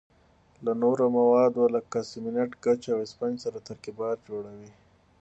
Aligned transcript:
له 0.65 0.71
نورو 0.83 1.05
موادو 1.17 1.63
لکه 1.75 1.97
سمنټ، 2.11 2.51
ګچ 2.63 2.81
او 2.93 2.99
اسفنج 3.05 3.35
سره 3.45 3.57
ترکیبات 3.69 4.17
جوړوي. 4.29 4.71